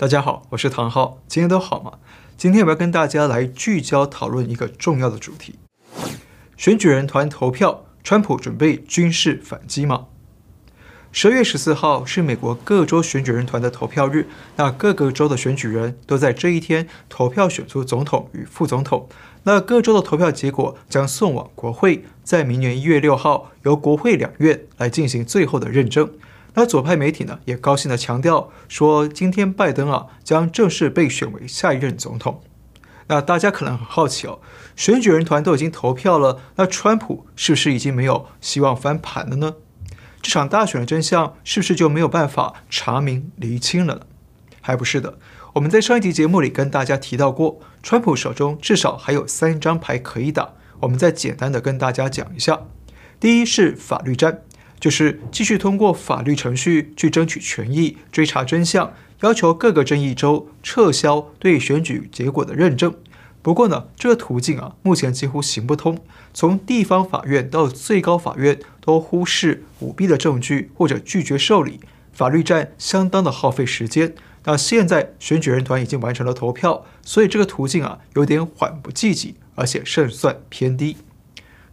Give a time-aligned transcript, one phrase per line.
[0.00, 1.94] 大家好，我是唐浩，今天都好吗？
[2.36, 5.58] 今天我要跟大家来聚焦讨论一个重要的主题：
[6.56, 10.06] 选举人团投票，川普准备军事反击吗？
[11.10, 19.08] 十月十四号是美国各州选举人团的投票日，那各个州的选举人都在这一天投票选出总统与副总统。
[19.42, 26.08] 那各州的投票结果将送往国会，在明年一月六号由国会两院来进行最后的认证。
[26.54, 32.42] 那左派媒体呢也高兴地强调说，今天拜登啊将正式被选为下一任总统。
[33.06, 34.40] 那大家可能很好奇哦，
[34.76, 39.54] 选举人团都已经投票了，那川普是不是已经没有希望翻盘了呢？
[40.20, 44.00] 这场大选的真相是不是就没有办法查明厘清了呢？
[44.60, 45.18] 还不是的，
[45.54, 52.60] 我们在上一集节目里跟大家提到过，川普手中至少还有三张牌可以打，我们再简单的跟大家讲一下。
[53.18, 54.42] 第一是法律战。
[54.80, 62.94] 就是继续通过法律程序去争取权益、追查真相，要求各个争议州撤销对选举结果的认证。
[63.42, 65.98] 不过呢，这个途径啊，目前几乎行不通。
[66.34, 71.80] 从地方法院到最高法院都忽视舞弊的证据，或者拒绝受理。
[72.12, 74.14] 法律战相当的耗费时间。
[74.44, 80.96] 那现在选举人团已经完成了投票，所以这个途径啊，有点缓不济急，而且胜算偏低。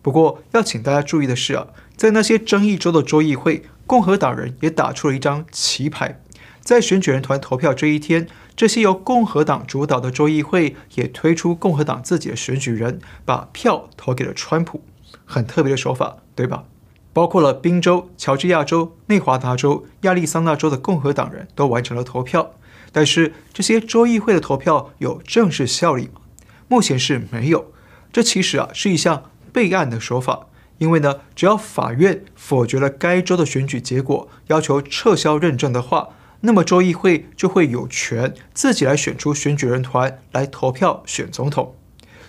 [0.01, 1.67] 不过要请大家注意的是啊。
[1.95, 6.21] 在那些争议州的州议会，共和党人也打出了一张棋牌。
[6.61, 14.83] 在选举人团投票这一天，这些由共和党主导的州议会也推出共和党自己的选举人，把票投给了川普。
[15.23, 16.65] 很特别的手法，对吧？
[17.13, 22.51] 包括了宾州、乔治亚州、内华达州、亚利桑那州的共和党人都完成了投票。
[22.91, 26.21] 但是这些州议会的投票有正式效力吗？
[26.67, 27.71] 目前是没有。
[28.11, 30.47] 这其实啊是一项备案的手法。
[30.77, 36.09] 因为呢，只要法院否决了该州的选举结果，要求撤销认证的话，
[36.41, 41.75] 那么州议会就会有权自己来选出选举人团来投票选总统。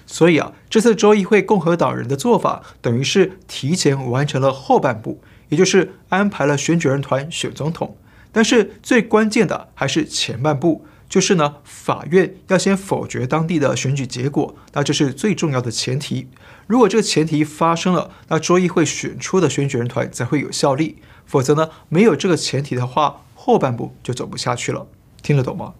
[0.06, 7.96] 所以啊，这次州议会共和党人的做法，等于是提前完成了后半部，也就是安排了选举人团选总统。
[8.30, 10.86] 但是最关键的还是前半部。
[11.08, 16.28] 就是呢，法院要先否决当地的选举结果，那这是最重要的前提。
[16.66, 20.96] 如果这个前提发生了，那州议会选出的选举人团才会有效力。
[21.24, 24.86] 否则呢，没有这个前提的话，后半部就走不下去了。
[25.22, 25.74] 听得懂吗？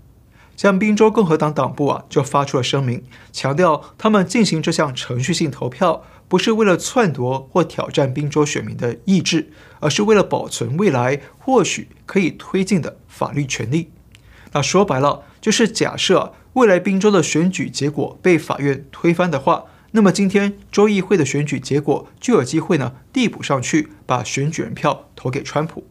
[0.57, 9.51] 像宾州共和党党部啊，就发出了声明，强调他们进行这项程序性投票，不是为了篡夺或挑战宾州选民的意志，
[9.81, 13.91] 而是为了保存未来或许可以推进的法律权利。
[14.57, 25.85] 那说白了，就是假设未来宾州的选举结果被法院推翻的话，那么今天州议会的选举结果就有机会呢递补上去，把选举人票投给川普。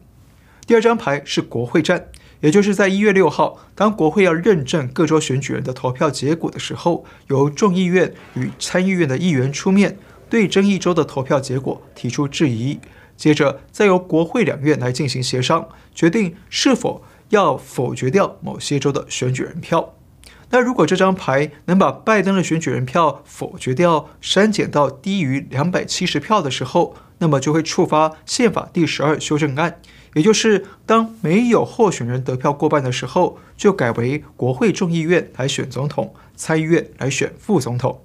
[0.66, 2.08] 第二张牌是国会战，
[2.40, 9.96] 也就是在一月六号，当国会要认证各州选举人的投票结果的时候，由众议院与参议院的议员出面，
[10.28, 12.80] 对争议州的投票结果提出质疑，
[13.16, 17.04] 接着再由国会两院来进行协商，决定是否。
[17.30, 19.94] 要否决掉某些州的选举人票，
[20.50, 29.80] 那如果这张牌能把拜登的选举人票否决掉，删减到低于两百七十票的时候，那么就会触发宪法第十二修正案，
[30.14, 38.02] 也就是当没有候选人得票过半的时候，就改为国会众议院来选总统，参议院来选副总统。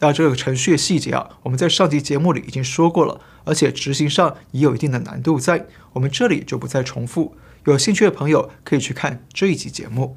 [0.00, 7.36] 那这个程序的细节啊，我们在上集节目里已经说过了，而且执行上也有一定的难度在，我们这里就不再重复。
[7.72, 10.16] 有兴趣的朋友可以去看这一集节目。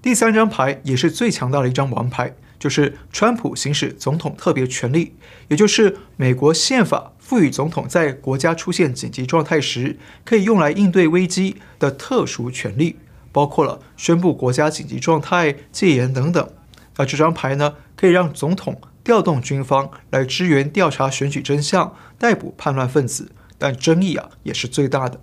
[0.00, 5.14] 第三张牌也是最强大的一张王牌，就是川普行使总统特别权力，
[5.48, 12.96] 也就是美国宪法赋予总统在国家出现紧急状态时可以用来应对危机的特殊权力，
[13.30, 16.50] 包括了宣布国家紧急状态、戒严等等。
[16.96, 25.20] 那这张牌呢，可以让总统调动军方来支援调查选举真相、逮捕叛乱分子，但争议啊也是最大的。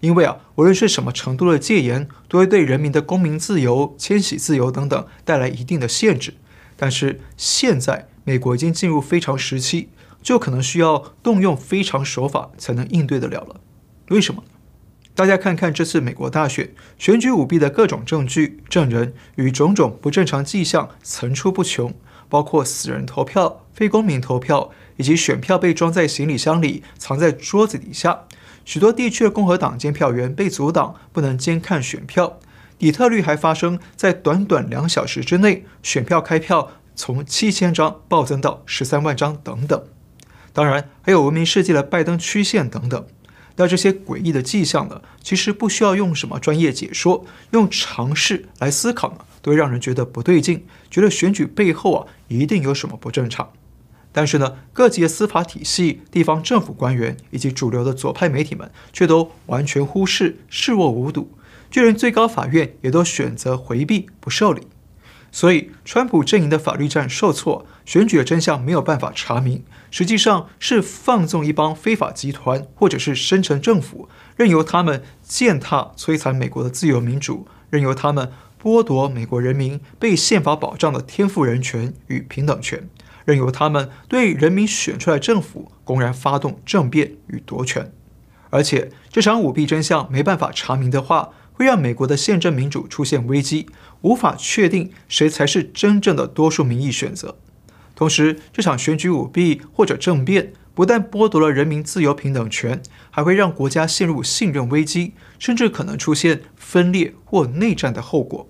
[0.00, 6.34] 因为啊，无论是什么程度的戒严，都会对人民的公民自由、迁徙自由等等带来一定的限制。
[6.76, 9.88] 但是现在美国已经进入非常时期，
[10.22, 13.60] 就可能需要动用非常手法才能应对得了了。
[14.10, 14.44] 为什么？
[15.14, 21.92] 大家看看这次美国大选选举舞弊的各种证据、证人与种种不正常迹象层出不穷，
[22.28, 28.26] 包括死人投票、非公民投票，以及选票被装在行李箱里藏在桌子底下。
[28.68, 32.38] 许多地区的共和党监票员被阻挡，不能监看选票。
[32.78, 39.82] 底特律还发生在短短两小时之内，选票开票从七千张暴增到十三万张等等。
[40.52, 43.06] 当然，还有闻名世界的拜登曲线等等。
[43.56, 53.50] 那这些诡异的迹象呢，其实不需要用什么专业解说，用常识来思考呢，都会让人觉得不对劲，觉得选举背后啊一定有什么不正常。
[54.18, 61.30] 但是呢，各级的司法体系、地方政府官员以及主流的左派媒体们却都完全忽视、视若无睹，
[61.70, 64.66] 就连最高法院也都选择回避不受理。
[65.30, 82.88] 所以，川普阵营的法律战受挫，选举的真相没有办法查明，实际上是放纵一帮非法集团或者是深层政府，任由他们践踏摧残美国的自由民主，任由他们剥夺美国人民被宪法保障的天赋人权与平等权。
[83.28, 87.92] 任由他们对人民选出来政府公然发动政变与夺权，
[88.48, 93.66] 而且这场舞弊真相没办法查明的话，会让美国的宪政民主出现危机，
[94.00, 97.36] 无法确定谁才是真正的多数民意选择。
[97.94, 102.80] 同时，这场选举舞弊或者政变不但剥夺了人民自由平等权，
[103.10, 108.48] 还会让国家陷入信任危机，甚至可能出现分裂或内战的后果。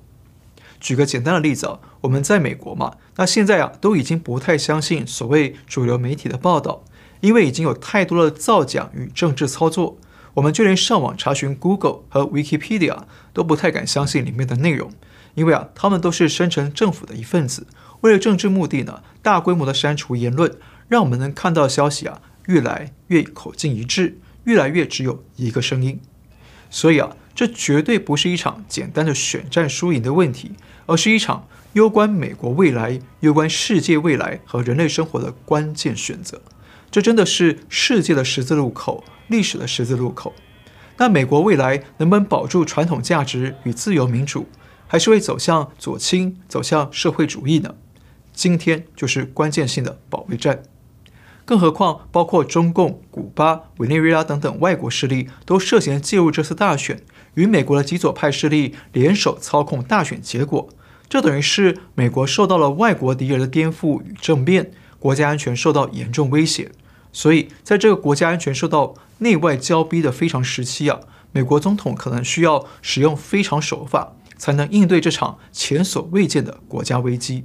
[0.81, 6.85] 举个简单的例子啊，我们在美国嘛，那现在啊都已经不太相信所谓主流媒体的报道，
[7.21, 9.99] 因为已经有太多的造假与政治操作，
[10.35, 12.97] 我们就连上网查询 Google 和 Wikipedia
[13.33, 14.93] 都不太敢相信里面的内容，
[15.35, 17.67] 因为啊他们都是深层政府的一份子，
[18.03, 20.57] 为了政治目的呢，大规模的删除言论，
[20.89, 26.01] 让我们能看到消息啊越来越口径一致，越来越只有一个声音，
[26.71, 27.11] 所以啊。
[27.39, 30.51] 这绝对不是一场简单的选战输赢的问题，
[30.87, 36.43] 而是一场攸关美国未来、攸关世界未来和人类生活的关键选择。
[36.91, 40.35] 这真的是世界的十字路口，历史的十字路口。
[40.97, 44.49] 那美国未来能不能保住传统价值与自由民主，
[44.89, 47.77] 还是会走向左倾、走向社会主义呢？
[48.33, 50.65] 今天就是关键性的保卫战。
[51.45, 57.01] 更何况，包括中共、古巴、委内瑞拉等等外国势力都涉嫌介入这次大选，
[57.35, 60.69] 与美国的极左派势力联手操控大选结果。
[61.09, 66.71] 这等于是美国受到了外国敌人的颠覆与政变，国家安全受到严重威胁。
[67.13, 71.01] 所以，在这个国家安全受到内外交逼的非常时期啊，
[71.33, 77.45] 美国总统可能需要使用非常手法，才能应对这场前所未见的国家危机。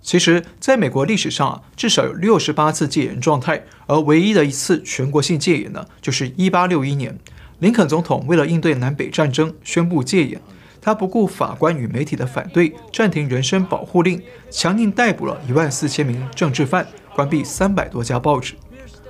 [0.00, 7.18] 其实，在美国历史上啊，至少有六十八次戒严状态，而唯一的一次全国性戒严呢，就是一八六一年，
[7.60, 10.40] 林肯总统为了应对南北战争，宣布戒严。
[10.80, 18.54] 他不顾法官与媒体的反对，暂停人身保护令，强硬逮捕了一万四千名政治犯，关闭三百多家报纸。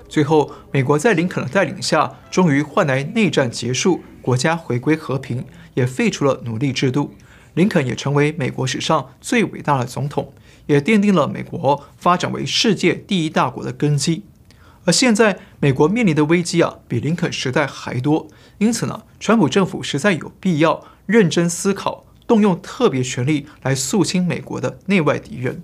[0.09, 5.45] 最后，美国在林肯的带领下，终于换来内战结束，国家回归和平，
[5.75, 7.15] 也废除了奴隶制度。
[7.55, 10.33] 林肯也成为美国史上最伟大的总统。
[10.67, 14.23] 也奠定了美国发展为世界第一大国的根基，
[14.85, 18.29] 而现在美国面临的危机啊，比林肯时代还多。
[18.61, 25.63] 因此呢，川普政府实在有必要认真思考，动用特别权力来肃清美国的内外敌人。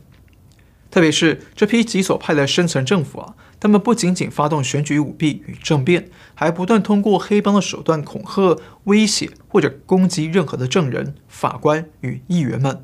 [0.91, 12.83] 特别是这批极左派的深层政府啊，他们不仅仅发动选举舞弊与政变，还不断通过黑帮的手段恐吓、威胁或者攻击任何的证人、法官与议员们。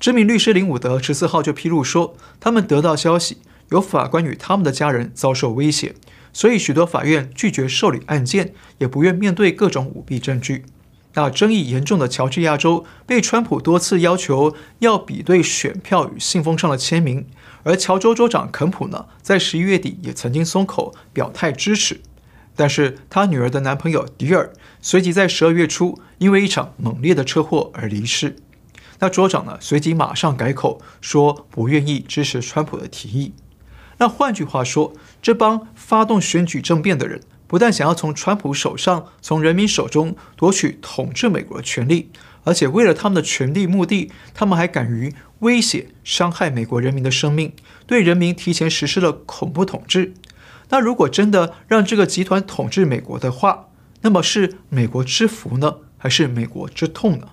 [0.00, 3.38] 知名律师林伍德十四号就披露说，他们得到消息，
[3.72, 5.94] 有法官与他们的家人遭受威胁，
[6.32, 10.64] 所以许多法院拒绝受理案件，也不愿面对各种舞弊证据。
[11.14, 17.26] 那争议严重的乔治亚州被川普多次要求要比对选票与信封上的签名，
[17.62, 22.00] 而乔州州长肯普呢，在十一月底也曾经松口表态支持，
[22.54, 28.36] 但是他女儿的男朋友迪尔随即在十二月初因为一场猛烈的车祸而离世。
[28.98, 33.32] 那州长呢，随即马上改口说不愿意支持川普的提议。
[34.02, 34.92] 那换句话说，
[35.22, 42.10] 这帮发动选举政变的人，不但想要从川普手上、从人民手中夺取统治美国的权利，
[42.42, 47.52] 而且为了他们的权力目的，他们还敢于威胁、伤害美国人民的生命，
[47.86, 50.14] 对人民提前实施了恐怖统治。
[50.70, 53.68] 那如果真的让这个集团统治美国的话，
[54.00, 57.28] 那么是美国之福呢，还是美国之痛呢？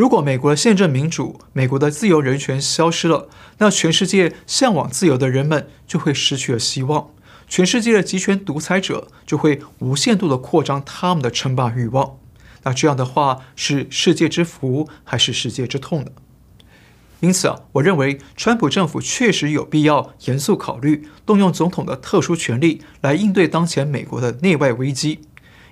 [0.00, 3.28] 如果美国的宪政民主、美国的自由人权消失了，
[3.58, 7.10] 那全世界向往自由的人们就会失去了希望，
[7.46, 12.16] 全世界的极权独裁者就会无限度的扩张他们的称霸欲望。
[12.62, 16.12] 那这样的话，是世界之福还是世界之痛呢？
[17.20, 25.20] 因此啊，我认为川普政府确实有必要严肃考虑动用总统的特殊权力来应对当前美国的内外危机。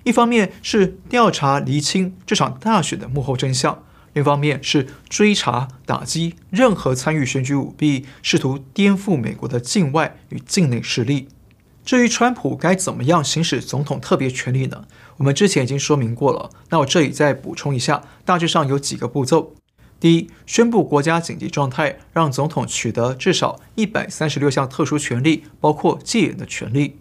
[0.03, 3.83] 一方面是调查厘清这场大选的幕后真相。
[4.19, 11.27] 一方面是追查打击任何参与选举舞弊、试图颠覆美国的境外与境内势力，
[11.83, 14.85] 至于川普该怎么样行使总统特别权力呢？
[15.17, 19.55] 我们之前已经说明过了，那我这里再补充一下，大致上有几个步骤。
[19.99, 26.97] 第一，宣布国家紧急状态，让总统取得至少一百三十六项特殊权利，包括戒严的权利。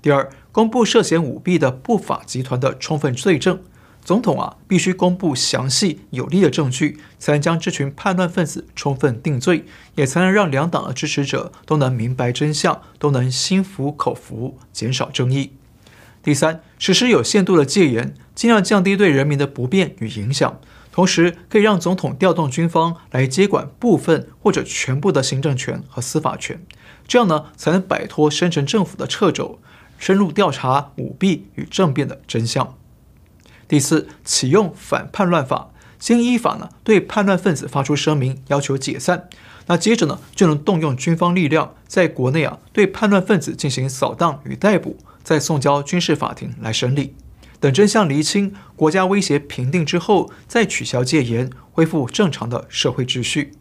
[0.00, 3.62] 第二，公布涉嫌舞弊的不法集团的充分罪证，
[4.04, 9.64] 总统啊必须公布详细有力的证据，才能将这群叛乱分子充分定罪，
[9.94, 15.52] 也才能让两党的支持者都能明白真相，都能心服口服，减少争议。
[16.22, 20.58] 第三，实施有限度的戒严，尽量降低对人民的不便与影响。
[20.92, 26.60] 同时，可以让总统调动军方来接管部分或者全部的行政权和司法权，
[27.06, 29.60] 这样呢，才能摆脱深层政府的掣肘，
[29.98, 32.74] 深入调查舞弊与政变的真相。
[33.70, 39.28] 第四，启用反叛乱法，先依法呢对叛乱分子发出声明，要求解散。
[39.68, 47.14] 那接着呢，就能动用军方力量，在国内啊对叛乱分子进行扫荡与逮捕，再送交军事法庭来审理。
[47.60, 53.52] 等真相厘清，国家威胁平定之后，再取消戒严，恢复正常的社会秩序。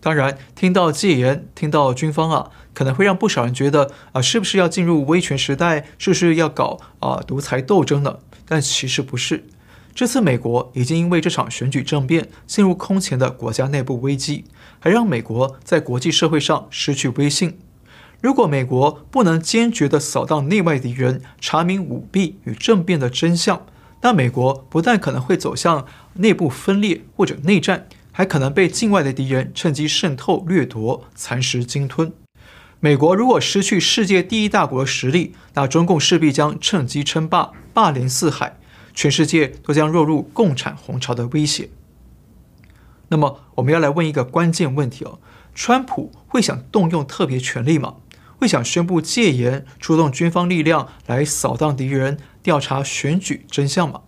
[0.00, 5.84] 当然，听到戒严，听到军方啊，可能会让不少人觉得啊，是不是要进入威权时代？
[5.98, 8.20] 是不是要搞啊独裁斗争呢？
[8.46, 9.44] 但其实不是。
[9.94, 14.44] 这次美国已经因为这场选举政变陷入空前的国家内部危机，
[14.78, 17.58] 还让美国在国际社会上失去威信。
[18.20, 23.66] 如果美国不能坚决地扫荡内外敌人，查明舞弊与政变的真相，
[24.02, 32.12] 那美国不但可能会走向内部分裂或者内战，还可能被境外的敌人趁机渗透、掠夺、蚕食、鲸吞。
[32.80, 38.58] 美国如果失去世界第一大国的实力，那中共势必将趁机称霸、霸凌四海，
[38.92, 41.70] 全世界都将落入共产红潮的威胁。
[43.08, 45.18] 那么，我们要来问一个关键问题哦：
[45.54, 47.96] 川普会想动用特别权力吗？
[48.36, 54.02] 会想宣布戒严，出动军方力量来扫荡敌人，调查选举真相吗？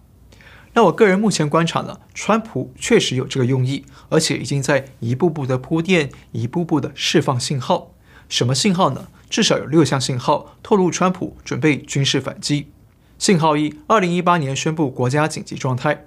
[0.74, 7.94] 那我个人目前观察呢，川普确实有这个用意，而且已经在一步步的铺垫，一步步的释放信号。
[8.28, 9.08] 什么信号呢？
[9.30, 12.68] 至少有六项信号透露川普准备军事反击。
[13.18, 16.06] 信号一：二零一八年宣布国家紧急状态。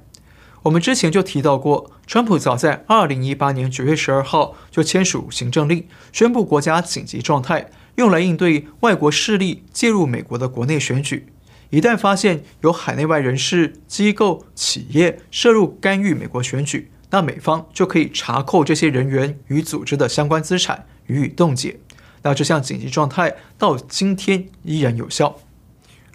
[0.63, 7.71] 我们之前就提到过，川普早在二零一八年九月十二号就签署行政令，宣布国家紧急状态。
[7.95, 11.27] 用来应对外国势力介入美国的国内选举，
[11.71, 21.79] 一旦发现有海内外人士、机构、企业涉入干预美国选举，那美方就可以查扣这些人员与组织的相关资产，予以冻结。
[22.23, 25.37] 那这项紧急状态到今天依然有效，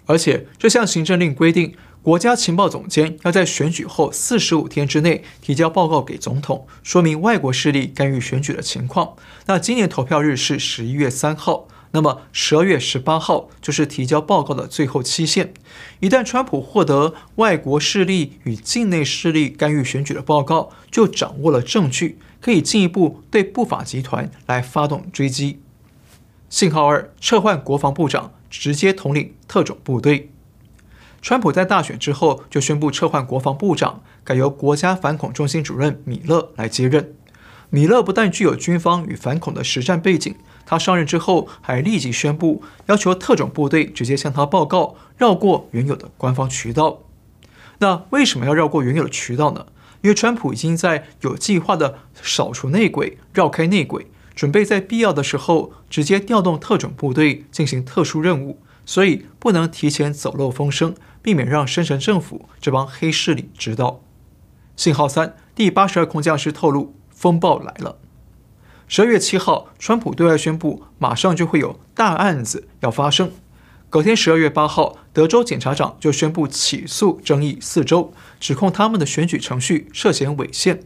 [0.05, 9.15] 而且这项行政令规定，国家情报总监要在选举后四十五天之内提交报告给总统，说明外国势力干预选举的情况。
[9.47, 15.53] 那今年投票日是十一月三号，那么十二月十八号就是提交报告的最后期限。
[15.99, 25.59] 一旦川普获得外国势力与境内势力干预选举的报告，就掌握了证据，可以进一步对不法集团来发动追击。
[26.49, 30.31] 信号二：撤换国防部长，直接统领特种部队。
[31.21, 37.13] 川普在大选之后就宣布撤换国防部长，改由国家反恐中心主任米勒来接任。
[37.69, 40.33] 米勒不但具有军方与反恐的实战背景，
[40.65, 47.01] 他上任之后还立即宣布要求特种部队直接向他报告，绕过原有的官方渠道。
[47.79, 49.65] 那为什么要绕过原有的渠道呢？
[50.01, 58.59] 因为川普已经在有计划的扫除内鬼，绕开内鬼，准备在必要的时候直接调动特种部队进行特殊任务。
[58.85, 63.99] 所以不能提前走漏风声，避免让深层政府这帮黑势力知道。
[64.77, 67.97] 信号三，第八十二空降师透露，风暴来了。
[68.87, 73.31] 十二月七号，川普对外宣布，马上就会有大案子要发生。
[73.89, 80.83] 隔天十二月八号，德州检察长就宣布起诉争议四州，指控他们的选举程序涉嫌违宪。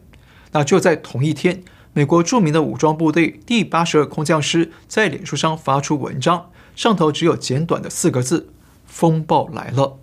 [0.53, 6.49] 那就在同一天，美国著名的武装部队第八十二空降师在脸书上发出文章。
[6.73, 8.53] 上头只有简短的四个字
[8.87, 9.99] ：“风暴来了。”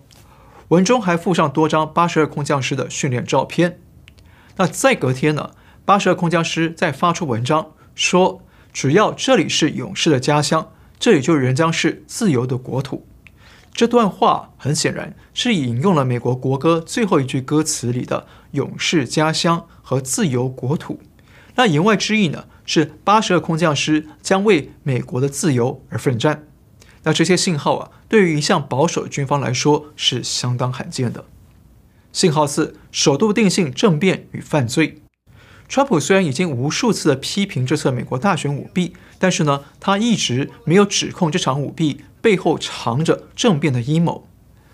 [0.69, 3.79] 文中还附上多张八十二空降师的训练照片。
[4.57, 5.51] 那再隔天呢？
[5.83, 13.07] 八十二空降师再发出文章说：“只要这里是勇士的家乡，这里就仍将是自由的国土。”
[13.73, 21.01] 这段话很显然是引用了美国国歌最后一句歌词里的“勇士家乡”和“自由国土”。
[21.55, 26.47] 那言外之意呢，是八十二空降师将为美国的自由而奋战。
[27.03, 31.25] 那这些信号啊，对于一向保守的军方来说是相当罕见的。
[32.11, 35.01] 信号四：首度定性政变与犯罪。
[35.67, 44.27] 川普虽然已经无数次的批评这次美国大选舞弊，但是呢，他一直没有指控这场舞弊背后藏着政变的阴谋。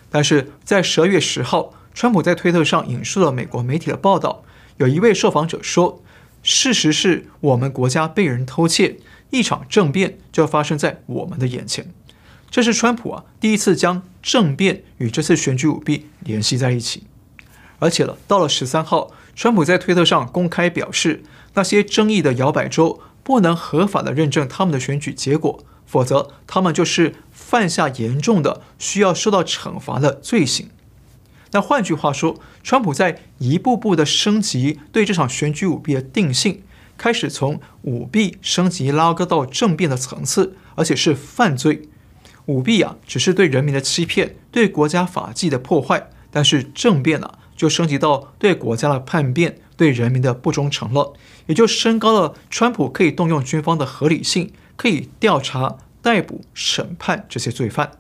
[0.10, 4.44] 但是在十二月十号，川普在推特上引述了美国媒体的报道，
[4.78, 6.02] 有一位受访者说
[6.48, 8.98] ：“事实是我们国家被人偷窃，
[9.32, 11.92] 一场政变就要发生在我们的眼前。”
[12.52, 17.04] 这是川普啊第一次将政变与这次选举舞弊联系在一起。
[17.80, 19.12] 而且了，到了十三号。
[19.36, 21.22] 川普在推特上公开表示，
[21.56, 30.70] 那些争议的摇摆州不能合法的认证他们的选举结果，否则他们就是犯下严重的需要受到惩罚的罪行。
[31.56, 36.64] 那换句话说，川普在一步步的升级对这场选举舞弊的定性，
[36.98, 41.88] 开始从舞弊升级拉高到政变的层次，而且是犯罪。
[42.48, 47.40] 舞弊啊，只是对人民的欺骗，对国家法纪的破坏，但是政变、啊？
[47.56, 51.14] 就升级到对国家的叛变、对人民的不忠诚了，
[51.46, 57.92] 也就升高了川普可以动用军方的合理性，可以调查、逮捕、审判这些罪犯。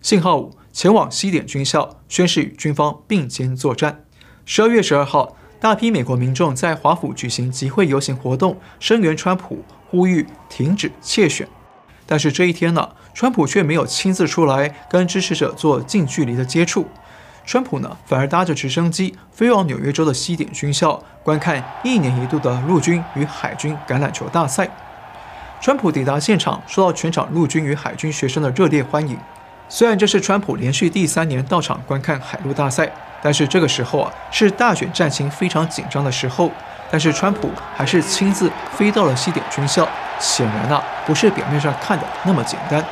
[0.00, 4.04] 信号五，前往西点军校宣誓与军方并肩作战。
[4.44, 11.48] 十二月十二号，大批美国民众在华府举行集会游行活动，声援川普，呼吁停止窃选。
[12.04, 16.86] 但是这一天呢，川普却没有亲自出来跟支持者做近距离的接触。
[17.46, 24.68] 川普呢，反而搭着直升机飞往纽约州的西点军校，观看一年一度的陆军与海军橄榄球大赛。
[25.58, 29.16] 川普抵达现场，受到全场陆军与海军学生的热烈欢迎。
[29.68, 36.50] 虽然这是川普连续第三年到场观看海陆大赛，但是这个时候啊，是大选战情非常紧张的时候。
[36.88, 39.88] 但是川普还是亲自飞到了西点军校，
[40.20, 42.84] 显然啊，不是表面上看的那么简单。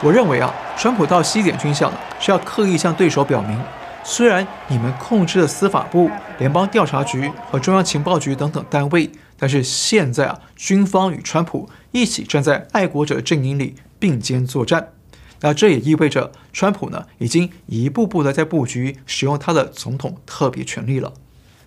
[0.00, 3.60] 我认为啊，川普到西点军校呢，是要刻意向对手表明，
[4.04, 6.08] 虽然你们控制了司法部、
[6.38, 14.90] 联邦调查局和中央情报局等等单位，但是现在啊，军方与川普一起站在爱国者阵营里并肩作战。
[15.40, 21.12] 那这也意味着，川普呢，已经一步步的在布局使用他的总统特别权力了。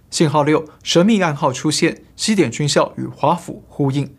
[0.09, 4.11] 信号六，神秘暗号出现，西点军校与华府呼应。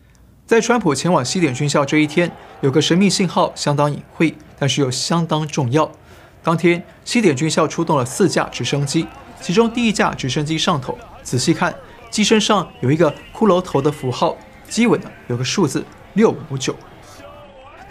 [0.45, 5.91] 在川普前往西点军校这一天，有个神秘信号相当隐晦，但是又相当重要。
[6.43, 9.05] 当天，西点军校出动了四架直升机，
[9.41, 11.75] 其中第一架直升机上头，仔细看，
[12.09, 14.35] 机身上有一个骷髅头的符号，
[14.67, 16.75] 机尾呢有个数字六五九。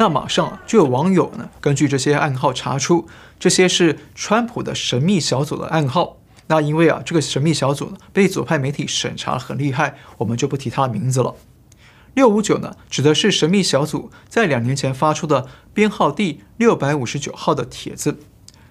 [0.01, 3.07] 那马上就有网友呢根据这些暗号查出，
[3.39, 6.17] 这些是川普的神秘小组的暗号。
[6.47, 11.35] 那因为啊这个神秘小组呢被左派媒体审查很厉害，我们就不提他的名字了。
[12.15, 18.21] 六五九呢，指的是神秘小组在两年前发出的编号第六百五十九号的帖子。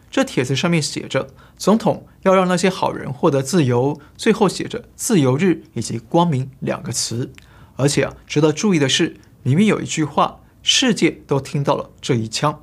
[0.10, 7.32] 这帖子上面写着：“总统要让那些好人获得自由。”最后写着“自由日”以及“光明”两个词。
[7.76, 12.62] 而且啊，值得注意的是，里面有一句话：“世界都听到了这一枪。”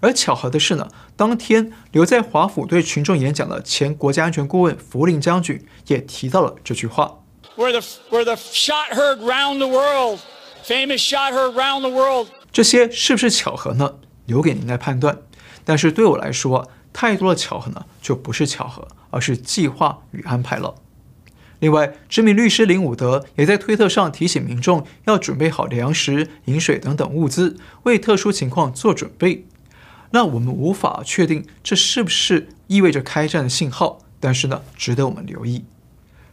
[0.00, 7.18] 而巧合的是呢，当天留在华府对群众演讲的前国家安全顾问福林将军也提到了这句话。
[7.56, 10.20] Where the, where the shot heard round the world,
[10.64, 12.28] famous shot heard round the world。
[12.52, 13.96] 这些是不是巧合呢？
[14.26, 15.18] 留给您来判断。
[15.64, 20.76] 但是对我来说，太多的巧合呢，就不是巧合，而是计划与安排了。
[21.60, 29.44] 另外，知名律师林伍德也在推特上提醒民众要准备好粮食、饮水等等物资，为特殊情况做准备。
[30.10, 35.64] 那我们无法确定这是不是意味着开战的信号，但是呢，值得我们留意。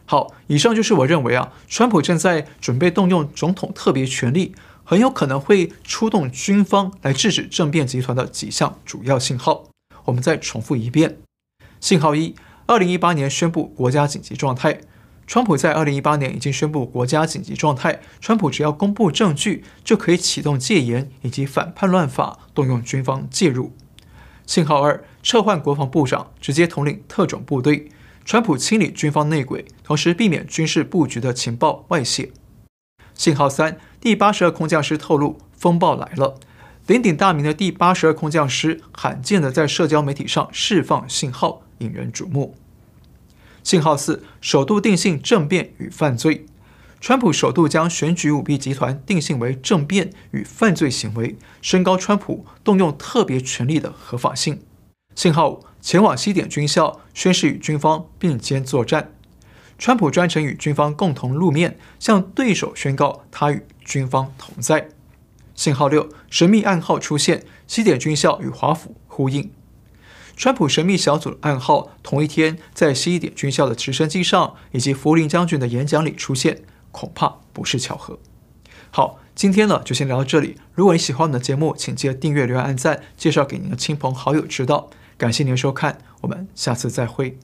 [0.04, 9.64] 好，以上就是我认为啊，川普正在准备动用总统特别权力，很有可能会出动军方来制止政变集团的几项主要信号。
[10.04, 11.16] 我们再重复一遍：
[11.80, 12.36] 信号一，
[12.66, 14.78] 二零一八年宣布国家紧急状态。
[15.26, 23.72] 川普在二零一八年已经宣布国家紧急状态，川普只要公布证据，就可以启动戒严以及反叛乱法，动用军方介入。
[24.46, 27.90] 信号二，撤换国防部长，直接统领特种部队。
[28.24, 32.30] 川普清理军方内鬼，同时避免军事布局的情报外泄。
[33.14, 36.38] 信号三，第八十二空降师透露风暴来了，
[36.86, 42.56] 鼎鼎大名的第八十二空降师罕见的在社交媒体上释放信号，引人瞩目。
[43.66, 46.46] 信号四，首度定性政变与犯罪，
[47.00, 54.60] 川普首度将选举舞弊集团定性为政变与犯罪行为，升高川普动用特别权力的合法性。
[55.16, 55.66] 信号五。
[55.80, 59.12] 前往西点军校宣誓与军方并肩作战，
[59.78, 64.90] 川普专程与军方共同露面，向对手宣告他与军方同在。
[65.56, 69.50] 信号六，神秘暗号出现，西点军校与华府呼应。
[70.36, 78.18] 川普神秘小组的暗号同一天在西点军校的直升机上以及福林将军的演讲里出现，恐怕不是巧合。
[78.90, 80.56] 好，今天呢就先聊到这里。
[80.74, 84.90] 如果你喜欢我们的节目，请记得订阅、留言、按赞，介绍给您的亲朋好友知道。
[85.16, 87.38] 感谢您的收看，我们下次再会。